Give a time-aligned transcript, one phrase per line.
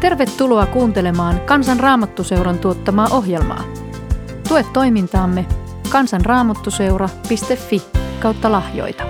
[0.00, 3.64] Tervetuloa kuuntelemaan Kansan Raamattuseuran tuottamaa ohjelmaa.
[4.48, 5.46] Tue toimintaamme
[5.90, 7.82] kansanraamattuseura.fi
[8.20, 9.04] kautta lahjoita.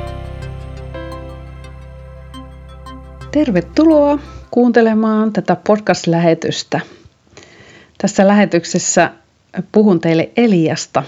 [3.31, 4.19] Tervetuloa
[4.51, 6.81] kuuntelemaan tätä podcast-lähetystä.
[7.99, 9.13] Tässä lähetyksessä
[9.73, 11.03] puhun teille Eliasta,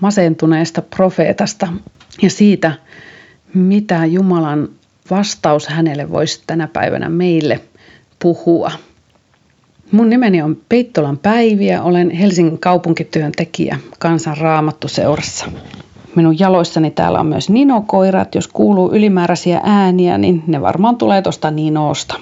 [0.00, 1.68] masentuneesta profeetasta
[2.22, 2.72] ja siitä,
[3.54, 4.68] mitä Jumalan
[5.10, 7.60] vastaus hänelle voisi tänä päivänä meille
[8.18, 8.70] puhua.
[9.92, 15.46] Mun nimeni on Peittolan Päivi ja olen Helsingin kaupunkityöntekijä Kansan Raamattuseurassa.
[16.16, 18.34] Minun jaloissani täällä on myös Nino-koirat.
[18.34, 22.14] Jos kuuluu ylimääräisiä ääniä, niin ne varmaan tulee tuosta Ninoosta.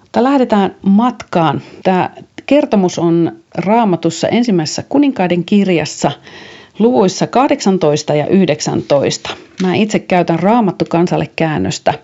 [0.00, 1.62] Mutta lähdetään matkaan.
[1.82, 2.10] Tämä
[2.46, 6.10] kertomus on raamatussa ensimmäisessä kuninkaiden kirjassa
[6.78, 9.30] luvuissa 18 ja 19.
[9.62, 11.94] Mä itse käytän raamattu kansalle käännöstä,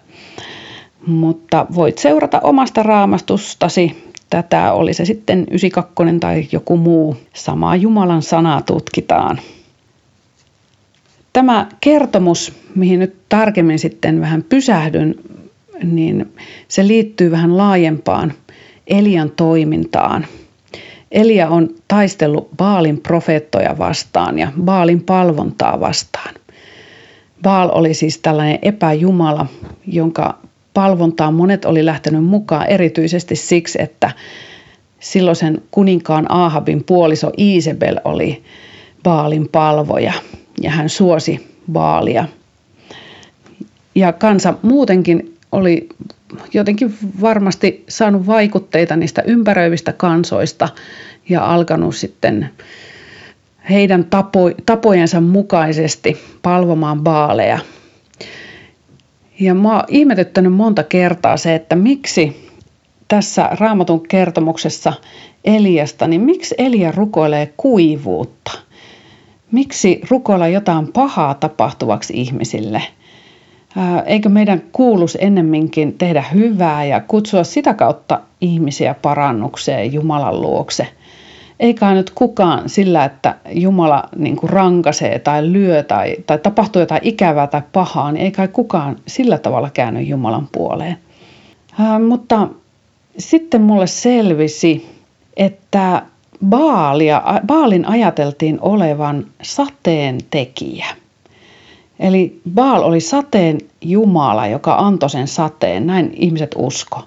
[1.07, 8.23] mutta voit seurata omasta raamastustasi tätä, oli se sitten 92 tai joku muu, samaa Jumalan
[8.23, 9.41] sanaa tutkitaan.
[11.33, 15.15] Tämä kertomus, mihin nyt tarkemmin sitten vähän pysähdyn,
[15.83, 16.33] niin
[16.69, 18.33] se liittyy vähän laajempaan
[18.87, 20.27] Elian toimintaan.
[21.13, 26.35] Elia on taistellut Baalin profeettoja vastaan ja Baalin palvontaa vastaan.
[27.43, 29.47] Baal oli siis tällainen epäjumala,
[29.87, 30.39] jonka
[30.79, 34.11] palvontaan monet oli lähtenyt mukaan erityisesti siksi, että
[35.01, 38.43] silloisen kuninkaan Ahabin puoliso Iisebel oli
[39.03, 40.13] Baalin palvoja
[40.61, 42.25] ja hän suosi Baalia.
[43.95, 45.89] Ja kansa muutenkin oli
[46.55, 50.69] jotenkin varmasti saanut vaikutteita niistä ympäröivistä kansoista
[51.29, 52.51] ja alkanut sitten
[53.71, 57.59] heidän tapo, tapojensa mukaisesti palvomaan baaleja
[59.41, 62.51] ja mä oon ihmetyttänyt monta kertaa se, että miksi
[63.09, 64.93] tässä raamatun kertomuksessa
[65.45, 68.51] Eliasta, niin miksi Elia rukoilee kuivuutta?
[69.53, 72.83] Miksi rukoilla jotain pahaa tapahtuvaksi ihmisille?
[74.07, 80.89] Eikö meidän kuulus ennemminkin tehdä hyvää ja kutsua sitä kautta ihmisiä parannukseen Jumalan luokse–
[81.61, 87.01] eikä nyt kukaan sillä, että Jumala niin kuin rankaisee tai lyö tai, tai tapahtuu jotain
[87.05, 90.99] ikävää tai pahaa, niin ei kai kukaan sillä tavalla käänny Jumalan puoleen.
[91.81, 92.49] Ää, mutta
[93.19, 94.99] sitten mulle selvisi,
[95.37, 96.03] että
[96.47, 100.87] Baalia, Baalin ajateltiin olevan sateen tekijä.
[102.01, 107.03] Eli Baal oli sateen Jumala, joka antoi sen sateen, näin ihmiset usko.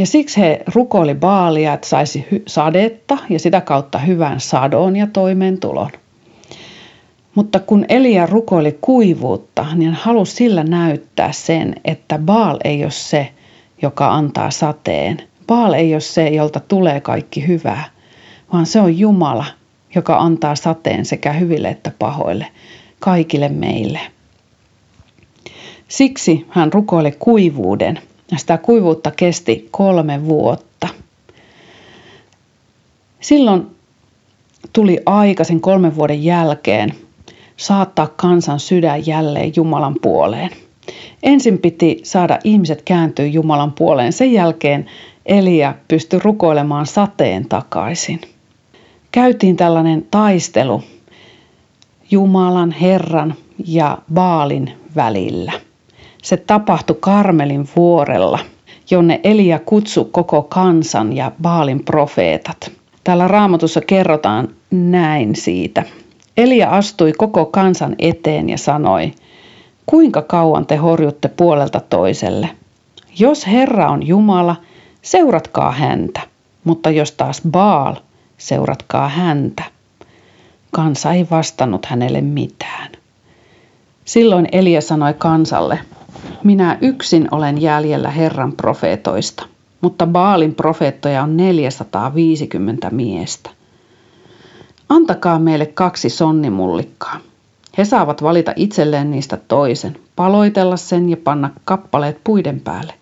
[0.00, 5.90] Ja siksi he rukoili Baalia, että saisi sadetta ja sitä kautta hyvän sadon ja toimeentulon.
[7.34, 12.90] Mutta kun Elia rukoili kuivuutta, niin hän halusi sillä näyttää sen, että Baal ei ole
[12.90, 13.28] se,
[13.82, 15.18] joka antaa sateen.
[15.46, 17.84] Baal ei ole se, jolta tulee kaikki hyvää,
[18.52, 19.44] vaan se on Jumala,
[19.94, 22.46] joka antaa sateen sekä hyville että pahoille,
[23.00, 24.00] kaikille meille.
[25.88, 27.98] Siksi hän rukoili kuivuuden–
[28.36, 30.88] sitä kuivuutta kesti kolme vuotta.
[33.20, 33.66] Silloin
[34.72, 36.94] tuli aika sen kolmen vuoden jälkeen
[37.56, 40.50] saattaa kansan sydän jälleen Jumalan puoleen.
[41.22, 44.12] Ensin piti saada ihmiset kääntyä Jumalan puoleen.
[44.12, 44.86] Sen jälkeen
[45.26, 48.20] Elia pystyi rukoilemaan sateen takaisin.
[49.12, 50.82] Käytiin tällainen taistelu
[52.10, 53.34] Jumalan, Herran
[53.66, 55.52] ja Baalin välillä.
[56.22, 58.38] Se tapahtui Karmelin vuorella,
[58.90, 62.72] jonne Elia kutsui koko kansan ja Baalin profeetat.
[63.04, 65.82] Täällä raamatussa kerrotaan näin siitä.
[66.36, 69.12] Elia astui koko kansan eteen ja sanoi,
[69.86, 72.50] kuinka kauan te horjutte puolelta toiselle?
[73.18, 74.56] Jos Herra on Jumala,
[75.02, 76.20] seuratkaa häntä,
[76.64, 77.96] mutta jos taas Baal,
[78.38, 79.62] seuratkaa häntä.
[80.70, 82.92] Kansa ei vastannut hänelle mitään.
[84.04, 85.78] Silloin Elia sanoi kansalle,
[86.44, 89.46] minä yksin olen jäljellä Herran profeetoista,
[89.80, 93.50] mutta Baalin profeettoja on 450 miestä.
[94.88, 97.20] Antakaa meille kaksi sonnimullikkaa.
[97.78, 102.94] He saavat valita itselleen niistä toisen, paloitella sen ja panna kappaleet puiden päälle.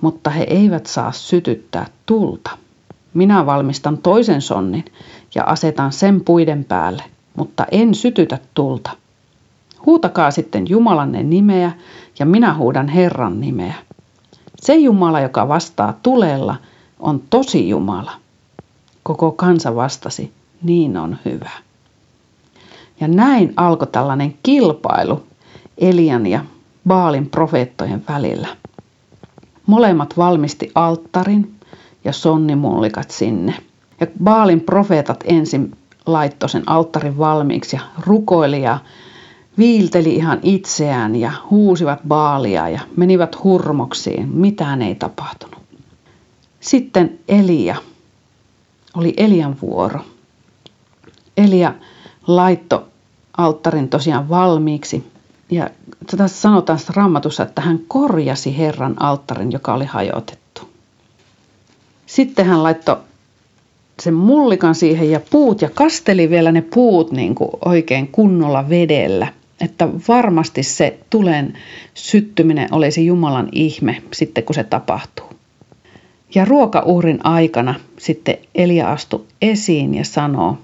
[0.00, 2.50] Mutta he eivät saa sytyttää tulta.
[3.14, 4.84] Minä valmistan toisen sonnin
[5.34, 7.02] ja asetan sen puiden päälle,
[7.36, 8.90] mutta en sytytä tulta.
[9.86, 11.72] Huutakaa sitten Jumalanne nimeä
[12.18, 13.74] ja minä huudan Herran nimeä.
[14.60, 16.56] Se Jumala, joka vastaa tulella,
[17.00, 18.12] on tosi Jumala.
[19.02, 20.32] Koko kansa vastasi,
[20.62, 21.50] niin on hyvä.
[23.00, 25.22] Ja näin alkoi tällainen kilpailu
[25.78, 26.44] Elian ja
[26.88, 28.48] Baalin profeettojen välillä.
[29.66, 31.54] Molemmat valmisti alttarin,
[32.04, 33.54] ja sonnimullikat sinne.
[34.00, 38.78] Ja Baalin profeetat ensin laittoi sen alttarin valmiiksi ja rukoili ja
[39.60, 44.28] viilteli ihan itseään ja huusivat Baalia ja menivät hurmoksiin.
[44.28, 45.62] Mitään ei tapahtunut.
[46.60, 47.76] Sitten Elia.
[48.96, 50.00] Oli Elian vuoro.
[51.36, 51.74] Elia
[52.26, 52.88] laitto
[53.36, 55.06] alttarin tosiaan valmiiksi.
[55.50, 55.70] Ja
[56.16, 60.70] tässä sanotaan tässä raamatussa, että hän korjasi Herran alttarin, joka oli hajotettu.
[62.06, 62.96] Sitten hän laittoi
[64.02, 69.39] sen mullikan siihen ja puut ja kasteli vielä ne puut niin kuin oikein kunnolla vedellä.
[69.60, 71.54] Että varmasti se tulen
[71.94, 75.26] syttyminen olisi Jumalan ihme sitten kun se tapahtuu.
[76.34, 80.58] Ja ruokauhrin aikana sitten Elia astui esiin ja sanoo,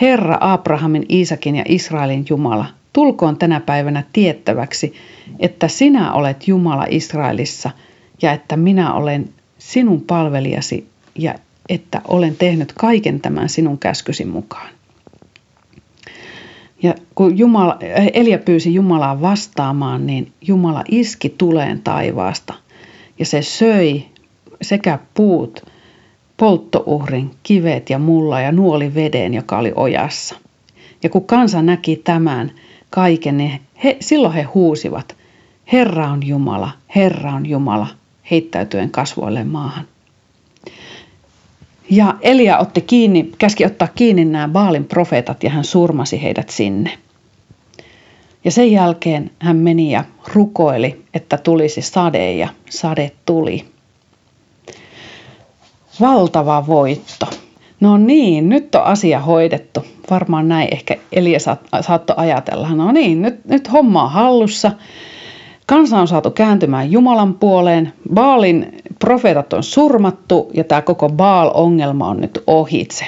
[0.00, 4.94] Herra Abrahamin, Iisakin ja Israelin Jumala, tulkoon tänä päivänä tiettäväksi,
[5.38, 7.70] että sinä olet Jumala Israelissa
[8.22, 11.34] ja että minä olen sinun palvelijasi ja
[11.68, 14.75] että olen tehnyt kaiken tämän sinun käskysi mukaan.
[16.86, 17.76] Ja kun Jumala,
[18.14, 22.54] Elia pyysi Jumalaa vastaamaan, niin Jumala iski tuleen taivaasta
[23.18, 24.02] ja se söi
[24.62, 25.62] sekä puut,
[26.36, 30.36] polttouhrin, kivet ja mulla ja nuoli veden, joka oli ojassa.
[31.02, 32.52] Ja kun kansa näki tämän
[32.90, 35.16] kaiken, niin he, silloin he huusivat,
[35.72, 37.86] Herra on Jumala, Herra on Jumala,
[38.30, 39.84] heittäytyen kasvoille maahan.
[41.90, 46.98] Ja Elia otti kiinni, käski ottaa kiinni nämä Baalin profeetat ja hän surmasi heidät sinne.
[48.44, 50.04] Ja sen jälkeen hän meni ja
[50.34, 53.64] rukoili, että tulisi sade ja sade tuli.
[56.00, 57.26] Valtava voitto.
[57.80, 59.84] No niin, nyt on asia hoidettu.
[60.10, 61.38] Varmaan näin ehkä Elia
[61.80, 62.68] saattoi ajatella.
[62.68, 64.72] No niin, nyt, nyt homma on hallussa.
[65.66, 67.92] Kansa on saatu kääntymään Jumalan puoleen.
[68.14, 73.06] Baalin profeetat on surmattu ja tämä koko Baal-ongelma on nyt ohitse.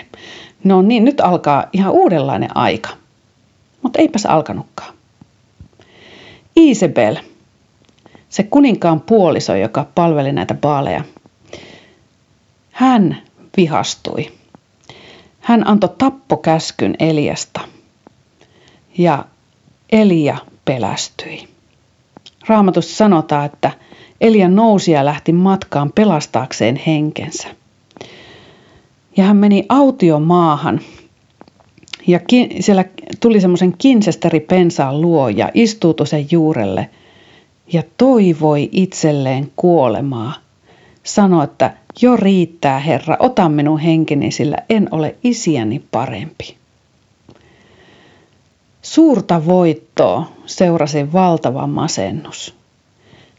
[0.64, 2.90] No niin, nyt alkaa ihan uudenlainen aika.
[3.82, 4.94] Mutta eipäs alkanutkaan.
[6.56, 7.16] Isabel,
[8.28, 11.04] se kuninkaan puoliso, joka palveli näitä baaleja,
[12.70, 13.22] hän
[13.56, 14.32] vihastui.
[15.40, 17.61] Hän antoi tappokäskyn Eliasta
[18.99, 19.25] ja
[19.93, 21.48] Elia pelästyi.
[22.49, 23.71] Raamatussa sanotaan, että
[24.21, 27.49] Elia nousi ja lähti matkaan pelastaakseen henkensä.
[29.17, 30.81] Ja hän meni autiomaahan
[32.06, 32.21] ja
[32.61, 32.85] siellä
[33.21, 33.75] tuli semmoisen
[34.41, 36.91] pensaan luo ja istuutui sen juurelle
[37.73, 40.35] ja toivoi itselleen kuolemaa.
[41.03, 46.56] Sanoi, että jo riittää Herra, ota minun henkeni, sillä en ole isiäni parempi.
[48.82, 52.54] Suurta voittoa seurasi valtava masennus.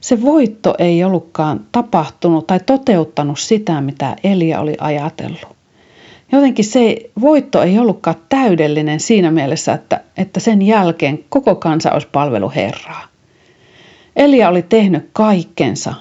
[0.01, 5.59] Se voitto ei ollutkaan tapahtunut tai toteuttanut sitä, mitä Elia oli ajatellut.
[6.31, 12.07] Jotenkin se voitto ei ollutkaan täydellinen siinä mielessä, että, että sen jälkeen koko kansa olisi
[12.11, 13.07] palvelu Herraa.
[14.15, 15.93] Elia oli tehnyt kaikkensa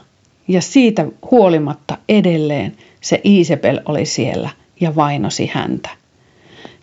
[0.49, 4.51] ja siitä huolimatta edelleen se Iisebel oli siellä
[4.81, 5.98] ja vainosi häntä.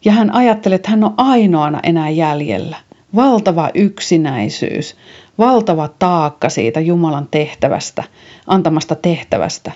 [0.05, 2.77] Ja hän ajatteli, että hän on ainoana enää jäljellä.
[3.15, 4.95] Valtava yksinäisyys,
[5.37, 8.03] valtava taakka siitä Jumalan tehtävästä,
[8.47, 9.71] antamasta tehtävästä.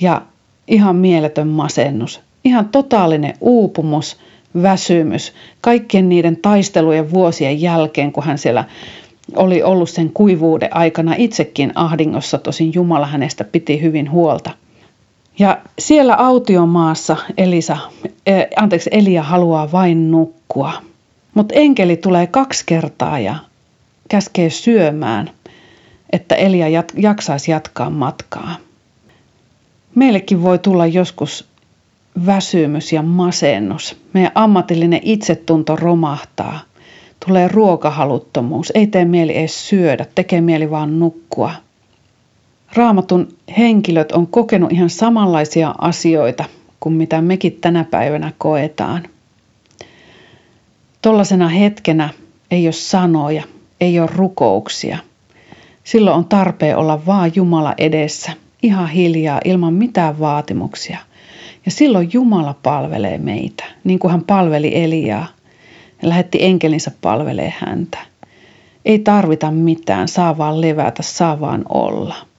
[0.00, 0.22] Ja
[0.68, 4.16] ihan mieletön masennus, ihan totaalinen uupumus,
[4.62, 8.64] väsymys, kaikkien niiden taistelujen vuosien jälkeen, kun hän siellä
[9.36, 14.50] oli ollut sen kuivuuden aikana itsekin ahdingossa, tosin Jumala hänestä piti hyvin huolta.
[15.38, 17.72] Ja siellä autiomaassa Elisa,
[18.28, 20.72] äh, anteeksi, Elia haluaa vain nukkua.
[21.34, 23.36] Mutta enkeli tulee kaksi kertaa ja
[24.08, 25.30] käskee syömään,
[26.12, 28.56] että Elia jat- jaksaisi jatkaa matkaa.
[29.94, 31.48] Meillekin voi tulla joskus
[32.26, 33.96] väsymys ja masennus.
[34.12, 36.60] Meidän ammatillinen itsetunto romahtaa.
[37.26, 41.52] Tulee ruokahaluttomuus, ei tee mieli edes syödä, tekee mieli vaan nukkua.
[42.74, 46.44] Raamatun henkilöt on kokenut ihan samanlaisia asioita
[46.80, 49.02] kuin mitä mekin tänä päivänä koetaan.
[51.02, 52.08] Tollasena hetkenä
[52.50, 53.42] ei ole sanoja,
[53.80, 54.98] ei ole rukouksia.
[55.84, 60.98] Silloin on tarpeen olla vaan Jumala edessä, ihan hiljaa, ilman mitään vaatimuksia.
[61.64, 65.26] Ja silloin Jumala palvelee meitä, niin kuin hän palveli Eliaa
[66.02, 67.98] ja lähetti enkelinsä palvelee häntä.
[68.84, 72.31] Ei tarvita mitään, saa vaan levätä, saa vaan olla.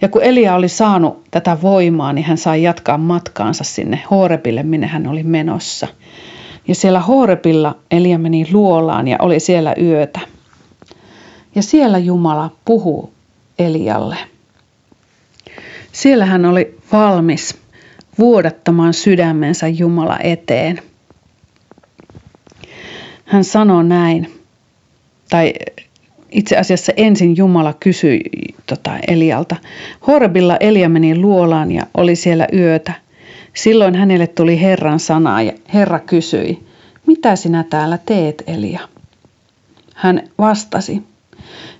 [0.00, 4.86] Ja kun Elia oli saanut tätä voimaa, niin hän sai jatkaa matkaansa sinne Horebille, minne
[4.86, 5.86] hän oli menossa.
[6.68, 10.20] Ja siellä Horebilla Elia meni luolaan ja oli siellä yötä.
[11.54, 13.12] Ja siellä Jumala puhuu
[13.58, 14.16] Elialle.
[15.92, 17.58] Siellä hän oli valmis
[18.18, 20.82] vuodattamaan sydämensä Jumala eteen.
[23.24, 24.40] Hän sanoo näin,
[25.30, 25.52] tai
[26.32, 28.20] itse asiassa ensin Jumala kysyi
[28.66, 29.56] tota Elialta.
[30.06, 32.92] Horbilla Elia meni luolaan ja oli siellä yötä.
[33.54, 36.66] Silloin hänelle tuli Herran sana ja Herra kysyi,
[37.06, 38.80] mitä sinä täällä teet Elia?
[39.94, 41.02] Hän vastasi,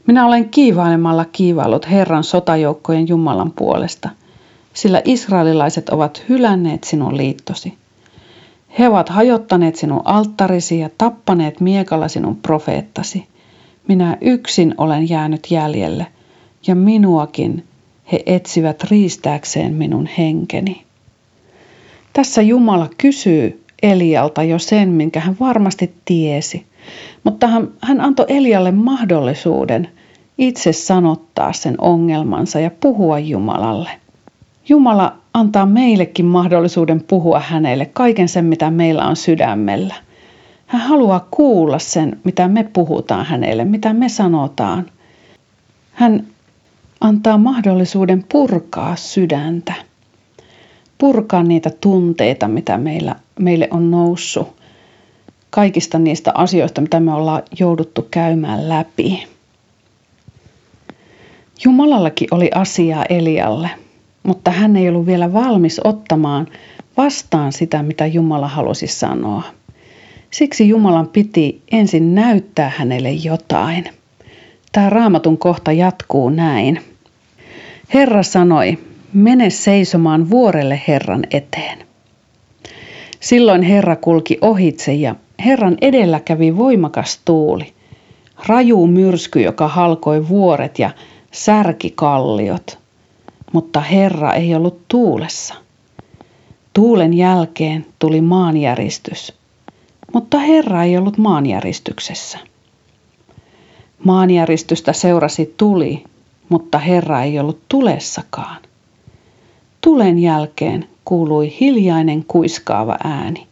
[0.07, 4.09] minä olen kiivailemalla kiivaillut Herran sotajoukkojen Jumalan puolesta,
[4.75, 7.75] sillä israelilaiset ovat hylänneet sinun liittosi.
[8.78, 13.26] He ovat hajottaneet sinun alttarisi ja tappaneet miekalla sinun profeettasi.
[13.91, 16.07] Minä yksin olen jäänyt jäljelle,
[16.67, 17.65] ja minuakin
[18.13, 20.83] he etsivät riistääkseen minun henkeni.
[22.13, 26.67] Tässä Jumala kysyy Elialta jo sen, minkä hän varmasti tiesi.
[27.25, 29.89] Mutta hän, hän antoi Elialle mahdollisuuden
[30.39, 33.91] itse sanottaa sen ongelmansa ja puhua Jumalalle.
[34.69, 39.95] Jumala antaa meillekin mahdollisuuden puhua hänelle kaiken sen, mitä meillä on sydämellä.
[40.71, 44.87] Hän haluaa kuulla sen, mitä me puhutaan hänelle, mitä me sanotaan.
[45.93, 46.27] Hän
[47.00, 49.75] antaa mahdollisuuden purkaa sydäntä,
[50.99, 54.57] purkaa niitä tunteita, mitä meillä, meille on noussut,
[55.50, 59.27] kaikista niistä asioista, mitä me ollaan jouduttu käymään läpi.
[61.65, 63.71] Jumalallakin oli asiaa Elialle,
[64.23, 66.47] mutta hän ei ollut vielä valmis ottamaan
[66.97, 69.43] vastaan sitä, mitä Jumala halusi sanoa.
[70.31, 73.85] Siksi Jumalan piti ensin näyttää hänelle jotain.
[74.73, 76.81] Tämä raamatun kohta jatkuu näin.
[77.95, 78.79] Herra sanoi,
[79.13, 81.79] mene seisomaan vuorelle Herran eteen.
[83.21, 87.73] Silloin Herra kulki ohitse ja Herran edellä kävi voimakas tuuli,
[88.47, 90.91] raju myrsky, joka halkoi vuoret ja
[91.33, 92.79] särki kalliot.
[93.53, 95.55] Mutta Herra ei ollut tuulessa.
[96.73, 99.40] Tuulen jälkeen tuli maanjäristys,
[100.12, 102.38] mutta Herra ei ollut maanjäristyksessä.
[104.05, 106.05] Maanjäristystä seurasi tuli,
[106.49, 108.57] mutta Herra ei ollut tulessakaan.
[109.81, 113.47] Tulen jälkeen kuului hiljainen kuiskaava ääni.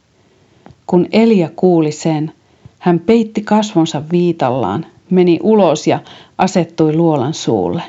[0.86, 2.32] Kun Elia kuuli sen,
[2.78, 6.00] hän peitti kasvonsa viitallaan, meni ulos ja
[6.38, 7.82] asettui luolan suulle.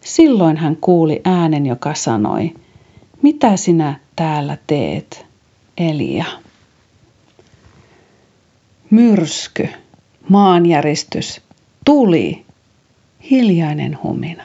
[0.00, 2.54] Silloin hän kuuli äänen, joka sanoi,
[3.22, 5.26] mitä sinä täällä teet,
[5.78, 6.24] Elia?
[8.90, 9.68] Myrsky,
[10.28, 11.40] maanjäristys,
[11.84, 12.44] tuli,
[13.30, 14.44] hiljainen humina.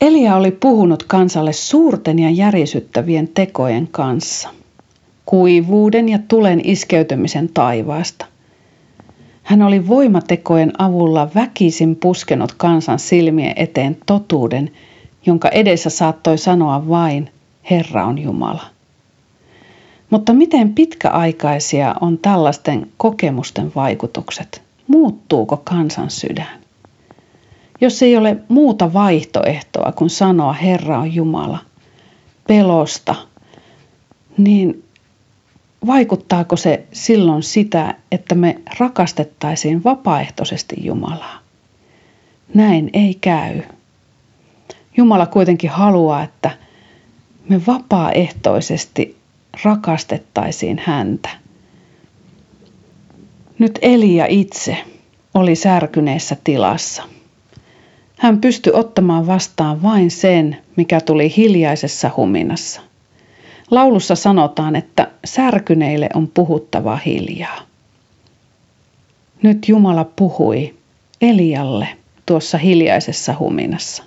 [0.00, 4.48] Elia oli puhunut kansalle suurten ja järisyttävien tekojen kanssa,
[5.26, 8.26] kuivuuden ja tulen iskeytymisen taivaasta.
[9.42, 14.70] Hän oli voimatekojen avulla väkisin puskenut kansan silmien eteen totuuden,
[15.26, 17.30] jonka edessä saattoi sanoa vain,
[17.70, 18.77] Herra on Jumala.
[20.10, 24.62] Mutta miten pitkäaikaisia on tällaisten kokemusten vaikutukset?
[24.86, 26.60] Muuttuuko kansan sydän?
[27.80, 31.58] Jos ei ole muuta vaihtoehtoa kuin sanoa Herra on Jumala,
[32.48, 33.14] pelosta,
[34.38, 34.84] niin
[35.86, 41.38] vaikuttaako se silloin sitä, että me rakastettaisiin vapaaehtoisesti Jumalaa?
[42.54, 43.62] Näin ei käy.
[44.96, 46.50] Jumala kuitenkin haluaa, että
[47.48, 49.17] me vapaaehtoisesti
[49.62, 51.28] rakastettaisiin häntä.
[53.58, 54.76] Nyt Elia itse
[55.34, 57.02] oli särkyneessä tilassa.
[58.18, 62.80] Hän pystyi ottamaan vastaan vain sen, mikä tuli hiljaisessa huminassa.
[63.70, 67.58] Laulussa sanotaan, että särkyneille on puhuttava hiljaa.
[69.42, 70.74] Nyt Jumala puhui
[71.20, 71.88] Elialle
[72.26, 74.02] tuossa hiljaisessa huminassa.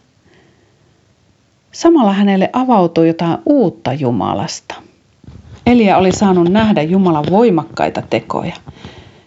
[1.71, 4.75] Samalla hänelle avautui jotain uutta Jumalasta.
[5.71, 8.55] Elia oli saanut nähdä Jumalan voimakkaita tekoja.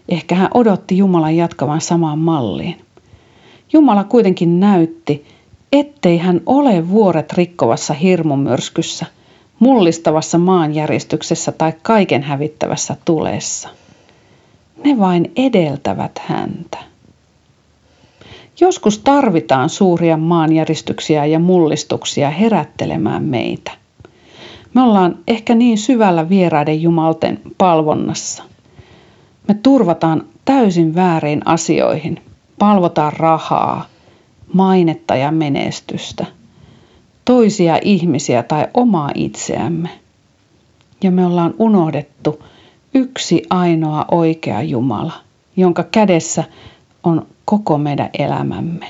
[0.08, 2.76] Ehkä hän odotti Jumalan jatkavan samaan malliin.
[3.72, 5.26] Jumala kuitenkin näytti,
[5.72, 9.06] ettei hän ole vuoret rikkovassa hirmumyrskyssä,
[9.58, 13.68] mullistavassa maanjäristyksessä tai kaiken hävittävässä tulessa.
[14.84, 16.78] Ne vain edeltävät häntä.
[18.60, 23.83] Joskus tarvitaan suuria maanjäristyksiä ja mullistuksia herättelemään meitä.
[24.74, 28.42] Me ollaan ehkä niin syvällä vieraiden jumalten palvonnassa.
[29.48, 32.20] Me turvataan täysin väärin asioihin–
[32.58, 33.86] palvotaan rahaa,
[34.52, 36.26] mainetta ja menestystä,
[37.24, 39.88] toisia ihmisiä tai omaa itseämme.
[41.02, 42.42] Ja me ollaan unohdettu
[42.94, 45.12] yksi ainoa oikea Jumala,
[45.56, 46.44] jonka kädessä
[47.02, 48.86] on koko meidän elämämme.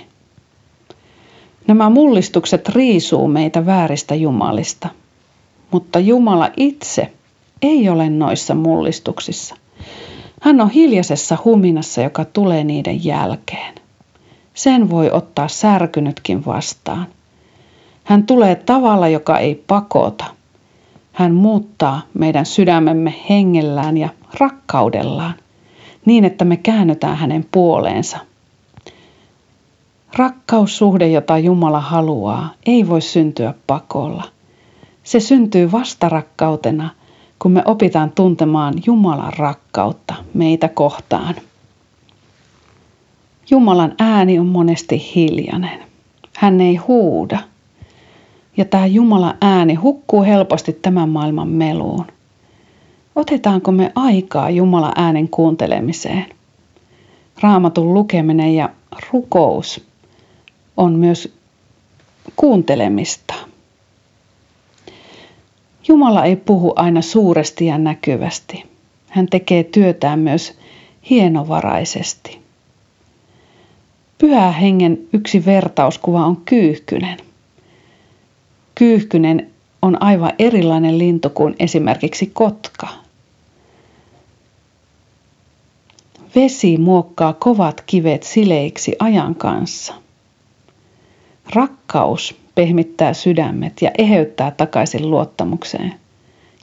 [1.66, 4.88] Nämä mullistukset riisuu meitä vääristä jumalista,
[5.74, 7.12] mutta Jumala itse
[7.62, 9.54] ei ole noissa mullistuksissa.
[10.40, 13.74] Hän on hiljaisessa huminassa, joka tulee niiden jälkeen.
[14.54, 17.06] Sen voi ottaa särkynytkin vastaan.
[18.04, 20.24] Hän tulee tavalla, joka ei pakota.
[21.12, 24.08] Hän muuttaa meidän sydämemme hengellään ja
[24.40, 25.34] rakkaudellaan,
[26.04, 28.18] niin että me käännytään hänen puoleensa.
[30.16, 34.33] Rakkaussuhde, jota Jumala haluaa, ei voi syntyä pakolla.
[35.04, 36.90] Se syntyy vastarakkautena,
[37.38, 41.34] kun me opitaan tuntemaan Jumalan rakkautta meitä kohtaan.
[43.50, 45.80] Jumalan ääni on monesti hiljainen.
[46.36, 47.38] Hän ei huuda.
[48.56, 52.06] Ja tämä Jumalan ääni hukkuu helposti tämän maailman meluun.
[53.16, 56.26] Otetaanko me aikaa Jumalan äänen kuuntelemiseen?
[57.40, 58.68] Raamatun lukeminen ja
[59.12, 59.86] rukous
[60.76, 61.34] on myös
[62.36, 63.33] kuuntelemista.
[66.04, 68.64] Jumala ei puhu aina suuresti ja näkyvästi.
[69.08, 70.58] Hän tekee työtään myös
[71.10, 72.40] hienovaraisesti.
[74.18, 77.16] Pyhä hengen yksi vertauskuva on kyyhkynen.
[78.74, 79.50] Kyyhkynen
[79.82, 82.88] on aivan erilainen lintu kuin esimerkiksi kotka.
[86.34, 89.94] Vesi muokkaa kovat kivet sileiksi ajan kanssa.
[91.54, 95.94] Rakkaus pehmittää sydämet ja eheyttää takaisin luottamukseen.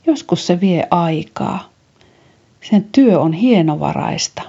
[0.06, 1.68] Joskus se vie aikaa.
[2.60, 4.42] Sen työ on hienovaraista.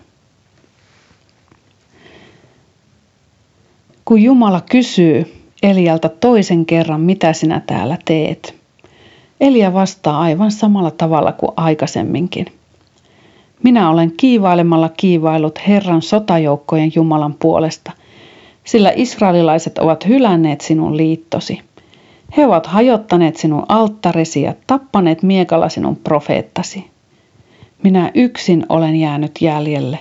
[4.05, 8.55] Kun Jumala kysyy Elialta toisen kerran, mitä sinä täällä teet,
[9.41, 12.45] Elia vastaa aivan samalla tavalla kuin aikaisemminkin.
[13.63, 17.91] Minä olen kiivailemalla kiivailut Herran sotajoukkojen Jumalan puolesta–
[18.63, 21.61] sillä israelilaiset ovat hylänneet sinun liittosi.
[22.37, 26.87] He ovat hajottaneet sinun alttaresi ja tappaneet miekalla sinun profeettasi.
[27.83, 29.99] Minä yksin olen jäänyt jäljelle,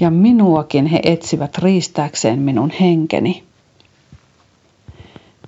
[0.00, 3.42] ja minuakin he etsivät riistääkseen minun henkeni.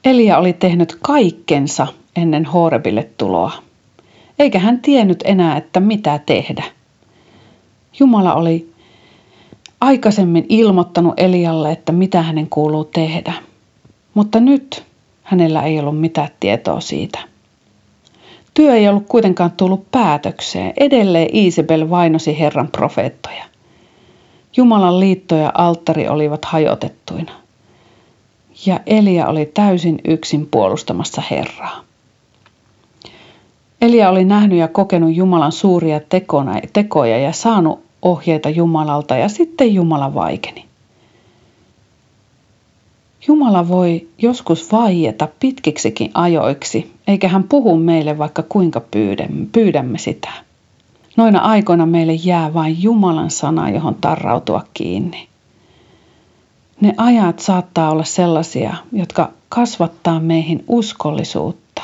[0.04, 3.52] Elia oli tehnyt kaikkensa ennen Horebille tuloa,
[4.38, 6.64] eikä hän tiennyt enää, että mitä tehdä.
[7.98, 8.73] Jumala oli
[9.84, 13.32] aikaisemmin ilmoittanut Elialle, että mitä hänen kuuluu tehdä.
[14.14, 14.84] Mutta nyt
[15.22, 17.18] hänellä ei ollut mitään tietoa siitä.
[18.54, 20.72] Työ ei ollut kuitenkaan tullut päätökseen.
[20.76, 23.44] Edelleen Isabel vainosi Herran profeettoja.
[24.56, 27.32] Jumalan liitto ja alttari olivat hajotettuina.
[28.66, 31.84] Ja Elia oli täysin yksin puolustamassa Herraa.
[33.80, 36.00] Elia oli nähnyt ja kokenut Jumalan suuria
[36.72, 40.64] tekoja ja saanut ohjeita Jumalalta ja sitten Jumala vaikeni.
[43.28, 50.32] Jumala voi joskus vaieta pitkiksikin ajoiksi, eikä hän puhu meille vaikka kuinka pyydämme, pyydämme sitä.
[51.16, 55.28] Noina aikoina meille jää vain Jumalan sana, johon tarrautua kiinni.
[56.80, 61.82] Ne ajat saattaa olla sellaisia, jotka kasvattaa meihin uskollisuutta.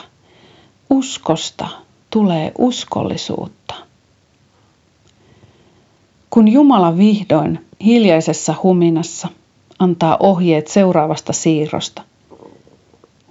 [0.90, 1.68] Uskosta
[2.10, 3.89] tulee uskollisuutta.
[6.30, 9.28] Kun Jumala vihdoin hiljaisessa huminassa
[9.78, 12.02] antaa ohjeet seuraavasta siirrosta,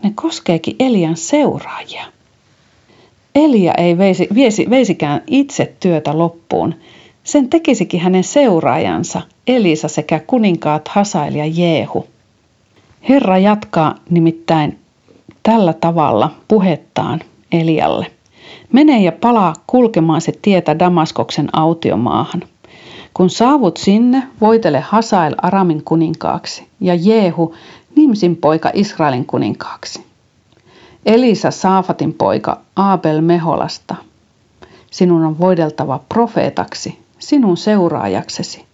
[0.04, 2.04] ne koskeekin Elian seuraajia.
[3.36, 6.76] Elia ei veisi, viesi, veisikään itse työtä loppuun.
[7.24, 12.08] Sen tekisikin hänen seuraajansa Elisa sekä kuninkaat Hasail ja Jehu.
[13.10, 14.80] Herra jatkaa nimittäin
[15.44, 17.20] tällä tavalla puhettaan
[17.52, 18.08] Elialle.
[18.74, 22.44] Mene ja palaa kulkemaan se tietä Damaskoksen autiomaahan–
[23.20, 27.56] kun saavut sinne, voitele Hasael Aramin kuninkaaksi ja Jehu
[27.96, 30.06] Nimsin poika Israelin kuninkaaksi.
[31.06, 33.96] Elisa Saafatin poika Abel Meholasta.
[34.92, 38.66] Sinun on voideltava profeetaksi, sinun seuraajaksesi.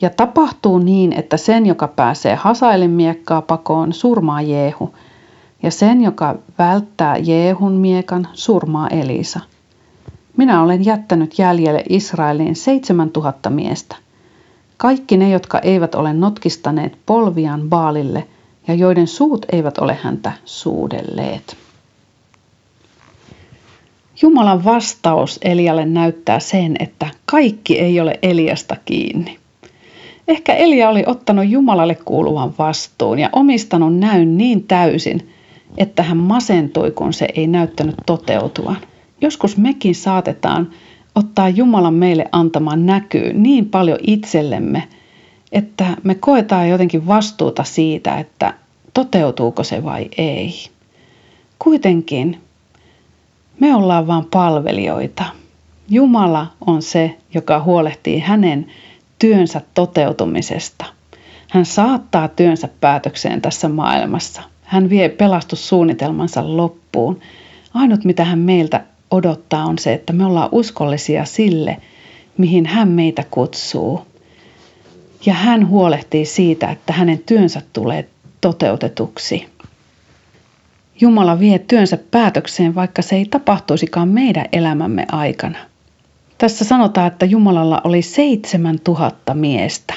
[0.00, 4.94] Ja tapahtuu niin, että sen, joka pääsee Hasaelin miekkaa pakoon, surmaa Jehu,
[5.62, 9.40] ja sen, joka välttää Jehun miekan, surmaa Elisa–
[10.38, 13.96] minä olen jättänyt jäljelle Israeliin 7000 miestä.
[14.76, 18.24] Kaikki ne, jotka eivät ole notkistaneet polviaan Baalille
[18.68, 21.56] ja joiden suut eivät ole häntä suudelleet.
[24.22, 29.38] Jumalan vastaus Elialle näyttää sen, että kaikki ei ole Eliasta kiinni.
[30.28, 35.32] Ehkä Elia oli ottanut Jumalalle kuuluvan vastuun ja omistanut näyn niin täysin,
[35.76, 38.76] että hän masentui, kun se ei näyttänyt toteutuvan
[39.20, 40.70] joskus mekin saatetaan
[41.14, 44.88] ottaa Jumalan meille antamaan näkyy niin paljon itsellemme,
[45.52, 48.54] että me koetaan jotenkin vastuuta siitä, että
[48.94, 50.54] toteutuuko se vai ei.
[51.58, 52.40] Kuitenkin
[53.60, 55.24] Me ollaan vain palvelijoita.
[55.88, 58.66] Jumala on se, joka huolehtii hänen
[59.18, 60.84] työnsä toteutumisesta.
[61.48, 64.42] Hän saattaa työnsä päätökseen tässä maailmassa.
[64.62, 67.20] Hän vie pelastussuunnitelmansa loppuun.
[67.74, 71.76] Ainut mitä hän meiltä odottaa on se, että me ollaan uskollisia sille,
[72.38, 74.00] mihin hän meitä kutsuu.
[75.26, 78.08] Ja hän huolehtii siitä, että hänen työnsä tulee
[78.40, 79.48] toteutetuksi.
[81.00, 85.58] Jumala vie työnsä päätökseen, vaikka se ei tapahtuisikaan meidän elämämme aikana.
[86.38, 89.94] Tässä sanotaan, että Jumalalla oli seitsemän tuhatta miestä,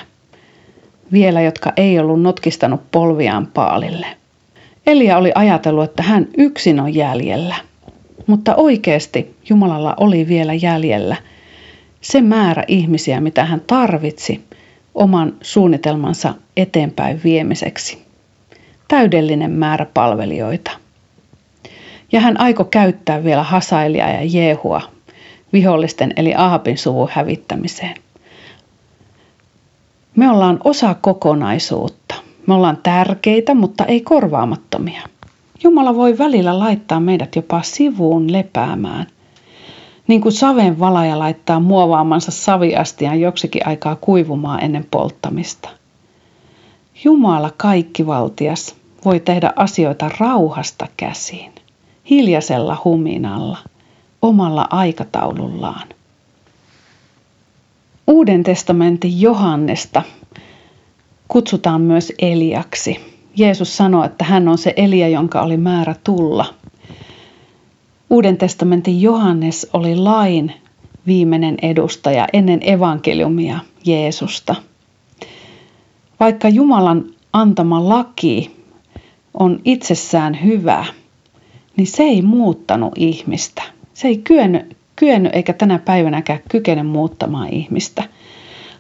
[1.12, 4.08] vielä jotka ei ollut notkistanut polviaan paalille.
[4.88, 7.56] Elia oli ajatellut, että hän yksin on jäljellä,
[8.28, 11.16] mutta oikeasti Jumalalla oli vielä jäljellä
[12.02, 14.42] se määrä ihmisiä, mitä hän tarvitsi
[14.96, 18.06] oman suunnitelmansa eteenpäin viemiseksi.
[18.88, 20.72] Täydellinen määrä palvelijoita.
[22.12, 24.82] Ja hän aiko käyttää vielä Hasailia ja Jehua
[25.54, 27.96] vihollisten eli Ahabin suvun hävittämiseen.
[30.16, 32.16] Me ollaan osa kokonaisuutta.
[32.48, 35.02] Me ollaan tärkeitä, mutta ei korvaamattomia.
[35.64, 39.08] Jumala voi välillä laittaa meidät jopa sivuun lepäämään.
[40.08, 45.70] Niin kuin saven valaja laittaa muovaamansa saviastian joksikin aikaa kuivumaan ennen polttamista.
[47.04, 51.52] Jumala kaikkivaltias voi tehdä asioita rauhasta käsiin,
[52.10, 53.58] hiljaisella huminalla–
[54.22, 55.88] omalla aikataulullaan.
[58.08, 60.04] Uuden testamentin Johannesta
[61.28, 63.11] kutsutaan myös Eliaksi.
[63.36, 66.46] Jeesus sanoi, että hän on se Elia, jonka oli määrä tulla.
[68.10, 70.54] Uuden testamentin Johannes oli lain
[71.08, 74.56] viimeinen edustaja ennen evankeliumia Jeesusta.
[76.20, 78.56] Vaikka Jumalan antama laki
[79.34, 80.86] on itsessään hyvä,
[81.78, 83.64] niin se ei muuttanut ihmistä.
[83.94, 88.04] Se ei kyennyt, kyennyt eikä tänä päivänäkään kykene muuttamaan ihmistä.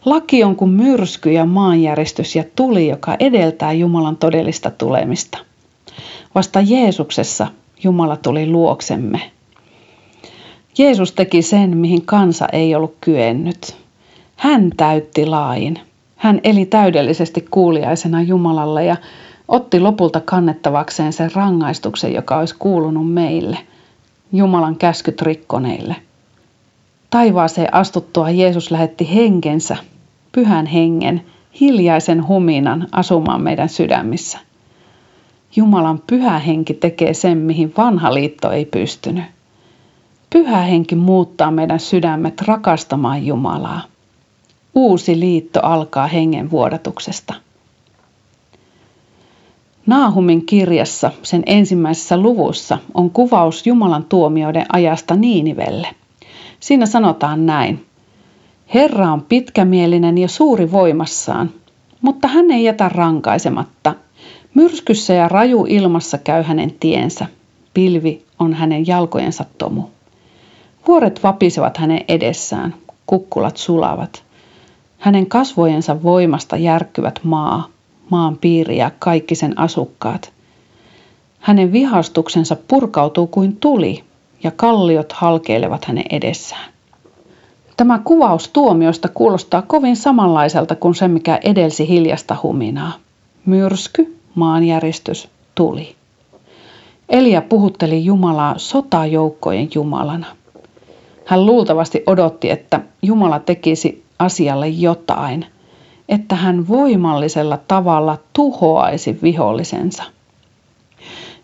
[0.05, 5.37] Laki on kuin myrsky ja maanjäristys ja tuli, joka edeltää Jumalan todellista tulemista.
[6.35, 7.47] Vasta Jeesuksessa
[7.83, 9.31] Jumala tuli luoksemme.
[10.77, 13.75] Jeesus teki sen, mihin kansa ei ollut kyennyt.
[14.35, 15.79] Hän täytti lain.
[16.15, 18.95] Hän eli täydellisesti kuuliaisena Jumalalle ja
[19.47, 23.57] otti lopulta kannettavakseen sen rangaistuksen, joka olisi kuulunut meille–
[24.33, 25.95] Jumalan käskyt rikkoneille.
[27.11, 29.77] Taivaaseen astuttua Jeesus lähetti henkensä,
[30.31, 31.21] pyhän hengen,
[31.59, 34.39] hiljaisen huminan asumaan meidän sydämissä.
[35.55, 39.23] Jumalan pyhä henki tekee sen, mihin vanha liitto ei pystynyt.
[40.29, 43.81] Pyhä henki muuttaa meidän sydämet rakastamaan Jumalaa.
[44.75, 47.33] Uusi liitto alkaa hengen vuodatuksesta.
[49.85, 55.87] Naahumin kirjassa, sen ensimmäisessä luvussa, on kuvaus Jumalan tuomioiden ajasta Niinivelle.
[56.61, 57.85] Siinä sanotaan näin.
[58.73, 61.49] Herra on pitkämielinen ja suuri voimassaan,
[62.01, 63.95] mutta hän ei jätä rankaisematta.
[64.53, 67.25] Myrskyssä ja raju ilmassa käy hänen tiensä.
[67.73, 69.83] Pilvi on hänen jalkojensa tomu.
[70.87, 74.23] Vuoret vapisevat hänen edessään, kukkulat sulavat.
[74.97, 77.67] Hänen kasvojensa voimasta järkkyvät maa,
[78.09, 80.33] maan piiri ja kaikki sen asukkaat.
[81.39, 84.03] Hänen vihastuksensa purkautuu kuin tuli
[84.43, 86.71] ja kalliot halkeilevat hänen edessään.
[87.77, 92.91] Tämä kuvaus tuomiosta kuulostaa kovin samanlaiselta kuin se, mikä edelsi hiljasta huminaa.
[93.45, 95.95] Myrsky, maanjäristys, tuli.
[97.09, 100.27] Elia puhutteli Jumalaa sotajoukkojen Jumalana.
[101.25, 105.45] Hän luultavasti odotti, että Jumala tekisi asialle jotain–
[106.11, 110.03] että hän voimallisella tavalla tuhoaisi vihollisensa.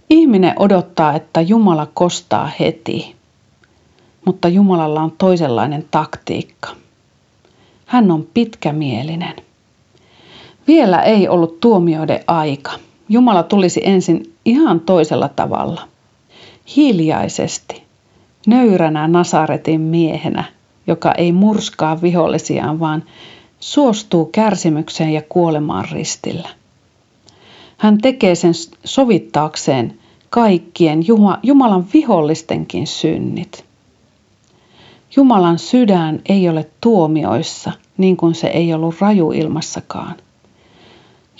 [0.09, 3.15] Ihminen odottaa, että Jumala kostaa heti,
[4.25, 6.69] mutta Jumalalla on toisenlainen taktiikka.
[7.85, 9.35] Hän on pitkämielinen.
[10.67, 12.71] Vielä ei ollut tuomioiden aika.
[13.09, 15.81] Jumala tulisi ensin ihan toisella tavalla.
[16.75, 17.83] Hiljaisesti,
[18.47, 20.43] nöyränä Nasaretin miehenä,
[20.87, 23.03] joka ei murskaa vihollisiaan, vaan
[23.59, 26.49] suostuu kärsimykseen ja kuolemaan ristillä.
[27.77, 31.03] Hän tekee sen sovittaakseen kaikkien
[31.43, 33.65] Jumalan vihollistenkin synnit.
[35.15, 40.15] Jumalan sydän ei ole tuomioissa, niin kuin se ei ollut rajuilmassakaan.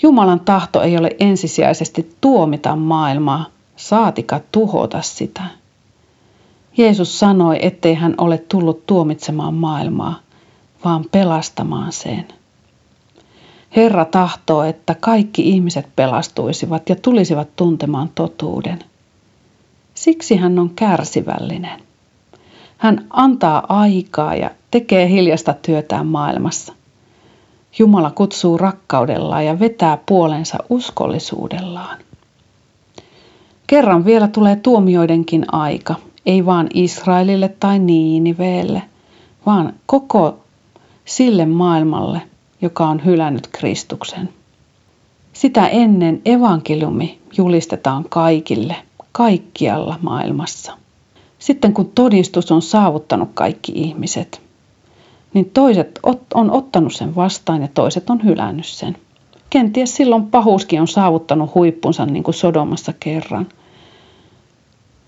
[0.02, 3.46] Jumalan tahto ei ole ensisijaisesti tuomita maailmaa,
[3.76, 5.42] saatika tuhota sitä.
[6.76, 10.20] Jeesus sanoi, ettei hän ole tullut tuomitsemaan maailmaa,
[10.84, 12.28] vaan pelastamaan sen.
[13.76, 18.78] Herra tahtoo, että kaikki ihmiset pelastuisivat ja tulisivat tuntemaan totuuden.
[19.94, 21.82] Siksi hän on kärsivällinen.
[22.78, 26.72] Hän antaa aikaa ja tekee hiljasta työtään maailmassa.
[27.78, 31.98] Jumala kutsuu rakkaudellaan ja vetää puolensa uskollisuudellaan.
[33.66, 35.94] Kerran vielä tulee tuomioidenkin aika,
[36.26, 38.82] ei vaan Israelille tai Niiniveelle,
[39.46, 40.38] vaan koko
[41.04, 42.22] sille maailmalle,
[42.60, 44.28] joka on hylännyt Kristuksen.
[45.32, 48.76] Sitä ennen evankeliumi julistetaan kaikille,
[49.12, 50.78] kaikkialla maailmassa.
[51.38, 54.42] Sitten kun todistus on saavuttanut kaikki ihmiset,
[55.34, 56.00] niin toiset
[56.34, 58.96] on ottanut sen vastaan ja toiset on hylännyt sen.
[59.50, 63.46] Kenties silloin pahuuskin on saavuttanut huippunsa niin kuin Sodomassa kerran.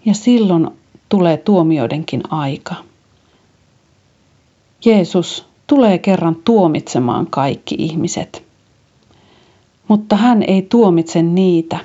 [0.04, 0.68] Ja silloin
[1.08, 2.74] tulee tuomioidenkin aika.
[4.84, 8.42] Jeesus tulee kerran tuomitsemaan kaikki ihmiset.
[9.88, 11.78] Mutta hän ei tuomitse niitä,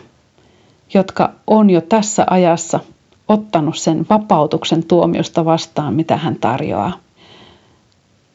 [0.93, 2.79] jotka on jo tässä ajassa
[3.27, 6.93] ottanut sen vapautuksen tuomiosta vastaan, mitä hän tarjoaa.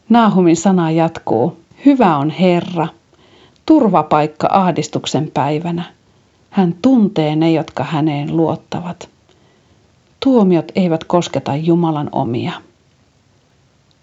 [0.08, 2.88] Naahumin sana jatkuu, hyvä on Herra,
[3.66, 5.84] turvapaikka ahdistuksen päivänä.
[6.50, 9.08] Hän tuntee ne, jotka häneen luottavat.
[10.24, 12.52] Tuomiot eivät kosketa Jumalan omia.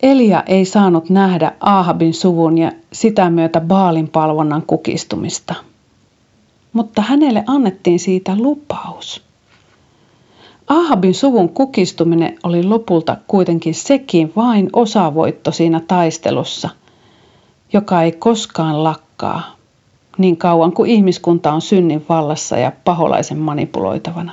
[0.03, 5.55] Elia ei saanut nähdä Ahabin suvun ja sitä myötä Baalin palvonnan kukistumista.
[6.73, 9.23] Mutta hänelle annettiin siitä lupaus.
[10.67, 16.69] Ahabin suvun kukistuminen oli lopulta kuitenkin sekin vain osavoitto siinä taistelussa,
[17.73, 19.57] joka ei koskaan lakkaa
[20.17, 24.31] niin kauan kuin ihmiskunta on synnin vallassa ja paholaisen manipuloitavana.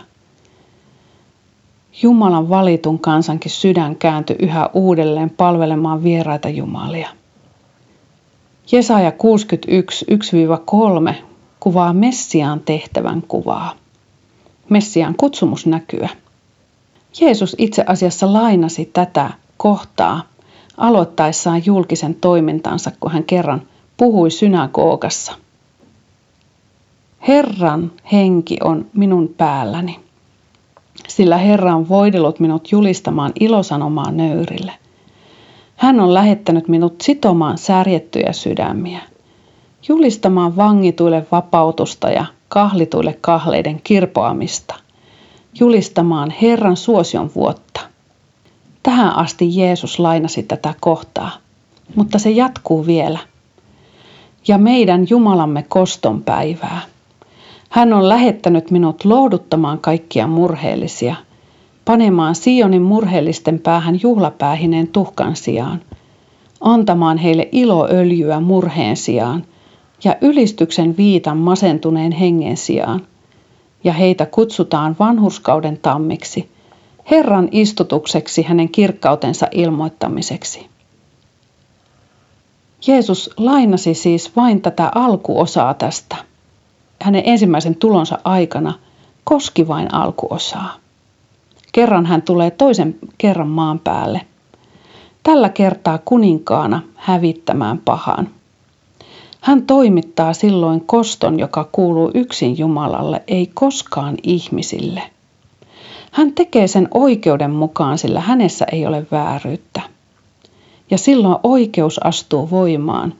[2.02, 7.09] Jumalan valitun kansankin sydän kääntyi yhä uudelleen palvelemaan vieraita jumalia.
[8.72, 10.07] Jesaja 61,
[11.11, 11.14] 1-3
[11.61, 13.74] kuvaa Messiaan tehtävän kuvaa.
[14.68, 16.09] Messiaan kutsumusnäkyä.
[17.20, 20.22] Jeesus itse asiassa lainasi tätä kohtaa
[20.76, 23.62] aloittaessaan julkisen toimintansa, kun hän kerran
[23.96, 25.33] puhui synagogassa.
[27.28, 30.03] Herran henki on minun päälläni,
[31.08, 34.72] sillä Herra on voidellut minut julistamaan ilosanomaa nöyrille.
[35.76, 39.00] Hän on lähettänyt minut sitomaan särjettyjä sydämiä,
[39.88, 44.74] julistamaan vangituille vapautusta ja kahlituille kahleiden kirpoamista,
[45.60, 47.80] julistamaan Herran suosion vuotta.
[48.82, 51.30] Tähän asti Jeesus lainasi tätä kohtaa,
[51.94, 53.18] mutta se jatkuu vielä.
[54.48, 56.80] Ja meidän Jumalamme koston päivää.
[57.74, 61.14] Hän on lähettänyt minut lohduttamaan kaikkia murheellisia,
[61.84, 65.80] panemaan Sionin murheellisten päähän juhlapäähineen tuhkan sijaan,
[66.60, 69.44] antamaan heille iloöljyä murheen sijaan
[70.04, 73.06] ja ylistyksen viitan masentuneen hengen sijaan.
[73.84, 76.48] Ja heitä kutsutaan vanhurskauden tammiksi,
[77.10, 80.66] Herran istutukseksi hänen kirkkautensa ilmoittamiseksi.
[82.87, 86.16] Jeesus lainasi siis vain tätä alkuosaa tästä–
[87.02, 88.74] hänen ensimmäisen tulonsa aikana
[89.24, 90.74] koski vain alkuosaa.
[91.72, 94.20] Kerran hän tulee toisen kerran maan päälle.
[95.22, 98.28] Tällä kertaa kuninkaana hävittämään pahan.
[99.40, 105.02] Hän toimittaa silloin koston, joka kuuluu yksin Jumalalle, ei koskaan ihmisille.
[106.11, 109.80] Hän tekee sen oikeuden mukaan, sillä hänessä ei ole vääryyttä.
[110.90, 113.14] Ja silloin oikeus astuu voimaan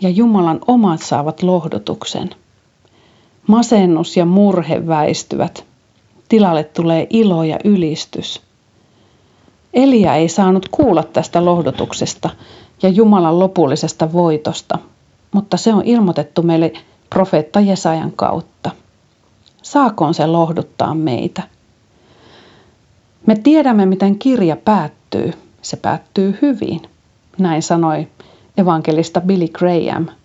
[0.00, 2.30] ja Jumalan omat saavat lohdutuksen–
[3.46, 5.64] Masennus ja murhe väistyvät.
[6.28, 8.42] Tilalle tulee ilo ja ylistys.
[9.74, 12.30] Elia ei saanut kuulla tästä lohdutuksesta
[12.82, 14.78] ja Jumalan lopullisesta voitosta,
[15.32, 16.72] mutta se on ilmoitettu meille
[17.10, 18.70] profeetta Jesajan kautta.
[19.62, 21.42] Saakoon se lohduttaa meitä.
[23.26, 25.32] Me tiedämme, miten kirja päättyy.
[25.62, 26.82] Se päättyy hyvin.
[27.38, 28.08] Näin sanoi
[28.58, 30.06] evankelista Billy Graham–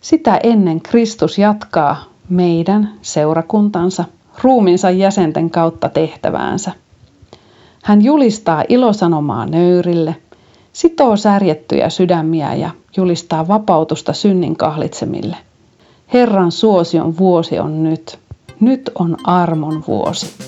[0.00, 4.04] sitä ennen Kristus jatkaa meidän seurakuntansa
[4.42, 6.72] ruuminsa jäsenten kautta tehtäväänsä.
[7.82, 10.16] Hän julistaa ilosanomaa nöyrille,
[10.72, 15.36] sitoo särjettyjä sydämiä ja julistaa vapautusta synnin kahlitsemille.
[16.12, 18.18] Herran suosion vuosi on nyt.
[18.60, 20.47] Nyt on armon vuosi.